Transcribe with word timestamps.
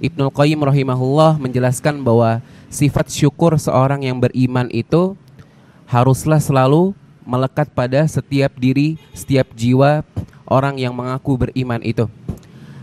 Ibnu 0.00 0.32
Qayyim 0.32 0.64
rahimahullah 0.64 1.36
menjelaskan 1.36 2.00
bahwa 2.00 2.40
sifat 2.72 3.12
syukur 3.12 3.52
seorang 3.60 4.08
yang 4.08 4.16
beriman 4.16 4.64
itu 4.72 5.12
haruslah 5.84 6.40
selalu 6.40 6.96
melekat 7.28 7.68
pada 7.76 8.08
setiap 8.08 8.56
diri, 8.56 8.96
setiap 9.12 9.52
jiwa 9.52 10.00
orang 10.48 10.80
yang 10.80 10.96
mengaku 10.96 11.36
beriman 11.36 11.84
itu. 11.84 12.08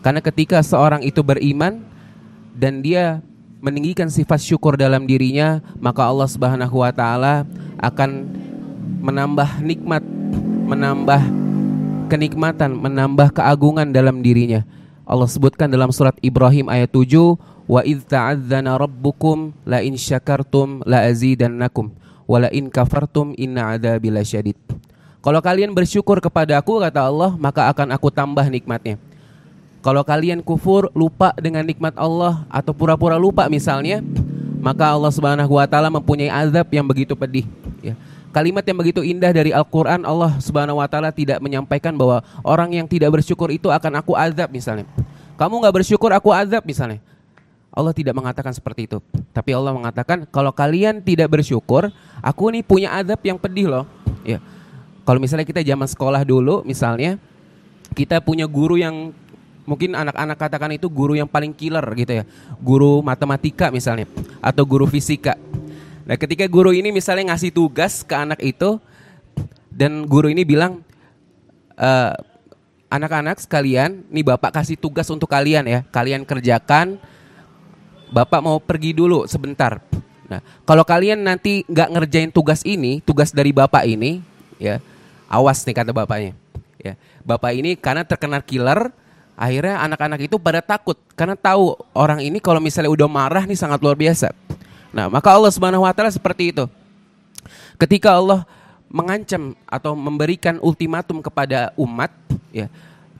Karena 0.00 0.24
ketika 0.24 0.64
seorang 0.64 1.04
itu 1.04 1.20
beriman 1.20 1.84
dan 2.56 2.80
dia 2.80 3.20
meninggikan 3.60 4.08
sifat 4.08 4.40
syukur 4.40 4.80
dalam 4.80 5.04
dirinya, 5.04 5.60
maka 5.78 6.08
Allah 6.08 6.26
Subhanahu 6.26 6.80
wa 6.80 6.90
taala 6.96 7.44
akan 7.76 8.24
menambah 9.04 9.60
nikmat, 9.60 10.00
menambah 10.64 11.20
kenikmatan, 12.08 12.72
menambah 12.72 13.36
keagungan 13.36 13.92
dalam 13.92 14.24
dirinya. 14.24 14.64
Allah 15.12 15.28
sebutkan 15.28 15.68
dalam 15.68 15.92
surat 15.92 16.16
Ibrahim 16.24 16.72
ayat 16.72 16.88
7, 16.88 17.36
"Wa 17.68 17.84
idz 17.84 18.08
ta'adzana 18.08 18.80
rabbukum 18.80 19.52
la 19.68 19.84
in 19.84 20.00
syakartum 20.00 20.80
la 20.88 21.04
azidannakum 21.04 21.92
wa 22.24 22.40
la 22.40 22.48
in 22.48 22.72
kafartum 22.72 23.36
inna 23.36 23.76
adzabi 23.76 24.08
lasyadid." 24.08 24.56
Kalau 25.20 25.44
kalian 25.44 25.76
bersyukur 25.76 26.16
kepada 26.24 26.56
aku 26.56 26.80
kata 26.80 27.04
Allah, 27.04 27.36
maka 27.36 27.68
akan 27.68 27.92
aku 27.92 28.08
tambah 28.08 28.48
nikmatnya. 28.48 28.96
Kalau 29.84 30.00
kalian 30.00 30.40
kufur, 30.40 30.88
lupa 30.96 31.36
dengan 31.36 31.62
nikmat 31.68 31.92
Allah 32.00 32.48
atau 32.48 32.72
pura-pura 32.72 33.20
lupa 33.20 33.44
misalnya, 33.52 34.00
maka 34.64 34.88
Allah 34.88 35.12
Subhanahu 35.12 35.60
wa 35.60 35.66
taala 35.68 35.92
mempunyai 35.92 36.32
azab 36.32 36.72
yang 36.72 36.88
begitu 36.88 37.12
pedih, 37.12 37.44
ya. 37.84 37.92
Kalimat 38.32 38.64
yang 38.64 38.80
begitu 38.80 39.04
indah 39.04 39.28
dari 39.28 39.52
Al-Quran 39.52 40.08
Allah 40.08 40.40
subhanahu 40.40 40.80
wa 40.80 40.88
ta'ala 40.88 41.12
tidak 41.12 41.36
menyampaikan 41.44 41.92
bahwa 41.92 42.24
Orang 42.40 42.72
yang 42.72 42.88
tidak 42.88 43.20
bersyukur 43.20 43.52
itu 43.52 43.68
akan 43.68 44.00
aku 44.00 44.16
azab 44.16 44.48
misalnya. 44.48 44.88
Kamu 45.36 45.60
nggak 45.60 45.84
bersyukur 45.84 46.08
aku 46.16 46.32
azab 46.32 46.64
misalnya. 46.64 47.04
Allah 47.68 47.92
tidak 47.92 48.16
mengatakan 48.16 48.56
seperti 48.56 48.88
itu. 48.88 49.04
Tapi 49.36 49.52
Allah 49.52 49.76
mengatakan 49.76 50.24
kalau 50.32 50.52
kalian 50.52 51.04
tidak 51.04 51.28
bersyukur 51.28 51.92
Aku 52.24 52.48
nih 52.48 52.64
punya 52.64 52.88
azab 52.96 53.20
yang 53.20 53.36
pedih 53.36 53.68
loh. 53.68 53.84
Ya. 54.24 54.40
Kalau 55.04 55.20
misalnya 55.20 55.44
kita 55.44 55.60
zaman 55.60 55.88
sekolah 55.88 56.24
dulu 56.24 56.64
misalnya 56.64 57.20
Kita 57.92 58.24
punya 58.24 58.48
guru 58.48 58.80
yang 58.80 59.12
mungkin 59.68 59.92
anak-anak 59.92 60.40
katakan 60.40 60.72
itu 60.72 60.88
guru 60.88 61.20
yang 61.20 61.28
paling 61.28 61.52
killer 61.52 61.84
gitu 61.92 62.12
ya. 62.16 62.24
Guru 62.64 63.04
matematika 63.04 63.68
misalnya. 63.68 64.08
Atau 64.40 64.64
guru 64.64 64.88
fisika 64.88 65.36
Nah, 66.02 66.16
ketika 66.18 66.46
guru 66.50 66.74
ini 66.74 66.90
misalnya 66.90 67.34
ngasih 67.34 67.54
tugas 67.54 68.02
ke 68.02 68.14
anak 68.14 68.42
itu 68.42 68.82
dan 69.70 70.04
guru 70.04 70.28
ini 70.28 70.42
bilang 70.42 70.82
eh, 71.78 72.12
anak-anak 72.92 73.40
sekalian, 73.40 74.04
nih 74.12 74.24
Bapak 74.26 74.60
kasih 74.60 74.76
tugas 74.76 75.08
untuk 75.08 75.30
kalian 75.30 75.64
ya. 75.64 75.80
Kalian 75.88 76.28
kerjakan. 76.28 77.00
Bapak 78.12 78.44
mau 78.44 78.60
pergi 78.60 78.92
dulu 78.92 79.24
sebentar. 79.24 79.80
Nah, 80.28 80.44
kalau 80.68 80.84
kalian 80.84 81.24
nanti 81.24 81.64
nggak 81.64 81.88
ngerjain 81.96 82.28
tugas 82.28 82.60
ini, 82.68 83.00
tugas 83.00 83.32
dari 83.32 83.56
Bapak 83.56 83.88
ini, 83.88 84.20
ya, 84.60 84.84
awas 85.32 85.64
nih 85.64 85.72
kata 85.72 85.96
bapaknya. 85.96 86.36
Ya, 86.76 87.00
Bapak 87.24 87.56
ini 87.56 87.72
karena 87.72 88.04
terkena 88.04 88.44
killer, 88.44 88.92
akhirnya 89.32 89.80
anak-anak 89.80 90.28
itu 90.28 90.36
pada 90.36 90.60
takut 90.60 91.00
karena 91.16 91.40
tahu 91.40 91.72
orang 91.96 92.20
ini 92.20 92.36
kalau 92.36 92.60
misalnya 92.60 92.92
udah 92.92 93.08
marah 93.08 93.48
nih 93.48 93.56
sangat 93.56 93.80
luar 93.80 93.96
biasa. 93.96 94.28
Nah, 94.92 95.08
maka 95.08 95.32
Allah 95.32 95.48
Subhanahu 95.48 95.88
wa 95.88 95.92
taala 95.96 96.12
seperti 96.12 96.52
itu. 96.52 96.68
Ketika 97.80 98.12
Allah 98.12 98.44
mengancam 98.92 99.56
atau 99.64 99.96
memberikan 99.96 100.60
ultimatum 100.60 101.24
kepada 101.24 101.72
umat 101.80 102.12
ya 102.52 102.68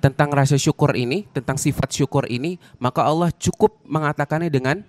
tentang 0.05 0.29
rasa 0.31 0.61
syukur 0.61 0.93
ini, 0.93 1.25
tentang 1.33 1.57
sifat 1.57 1.89
syukur 1.91 2.29
ini, 2.29 2.61
maka 2.77 3.01
Allah 3.01 3.33
cukup 3.33 3.81
mengatakannya 3.89 4.53
dengan 4.53 4.85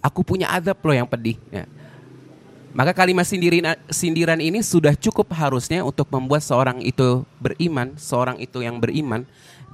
aku 0.00 0.24
punya 0.24 0.48
adab 0.48 0.80
loh 0.80 0.96
yang 0.96 1.06
pedih 1.06 1.36
ya. 1.52 1.68
Maka 2.72 2.92
kalimat 2.96 3.24
sindiran, 3.28 3.76
sindiran 3.88 4.40
ini 4.40 4.64
sudah 4.64 4.92
cukup 4.96 5.28
harusnya 5.36 5.84
untuk 5.84 6.08
membuat 6.12 6.44
seorang 6.44 6.80
itu 6.84 7.24
beriman, 7.40 7.96
seorang 7.96 8.38
itu 8.38 8.60
yang 8.62 8.78
beriman, 8.78 9.24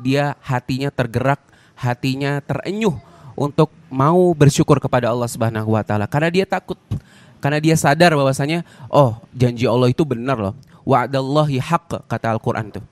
dia 0.00 0.38
hatinya 0.40 0.88
tergerak, 0.88 1.42
hatinya 1.76 2.38
terenyuh 2.42 3.13
untuk 3.34 3.70
mau 3.90 4.30
bersyukur 4.34 4.78
kepada 4.78 5.10
Allah 5.10 5.28
Subhanahu 5.30 5.74
wa 5.74 5.82
taala. 5.82 6.06
Karena 6.10 6.30
dia 6.30 6.46
takut. 6.46 6.78
Karena 7.42 7.60
dia 7.60 7.76
sadar 7.76 8.16
bahwasanya 8.16 8.64
oh 8.88 9.20
janji 9.36 9.68
Allah 9.68 9.92
itu 9.92 10.00
benar 10.02 10.40
loh. 10.40 10.54
Wa'dallahi 10.88 11.60
haqq 11.60 12.08
kata 12.08 12.32
Al-Qur'an 12.32 12.72
tuh. 12.72 12.84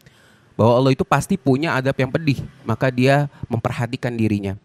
Bahwa 0.52 0.76
Allah 0.76 0.92
itu 0.92 1.04
pasti 1.08 1.40
punya 1.40 1.72
adab 1.72 1.96
yang 1.96 2.12
pedih. 2.12 2.44
Maka 2.68 2.92
dia 2.92 3.32
memperhatikan 3.48 4.12
dirinya. 4.12 4.60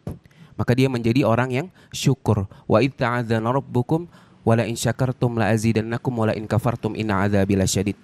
Maka 0.59 0.75
dia 0.75 0.91
menjadi 0.91 1.23
orang 1.23 1.49
yang 1.53 1.67
syukur. 1.95 2.51
Wa 2.67 2.83
ta'adzana 2.83 3.47
rabbukum 3.47 4.11
wala 4.47 4.63
in 4.63 4.79
syakartum 4.79 5.35
la 5.35 5.51
azidannakum 5.51 6.11
wala 6.15 6.31
in 6.31 6.47
kafartum 6.47 6.95
inna 6.95 7.27
adzabi 7.27 7.59
lasyadid 7.59 7.99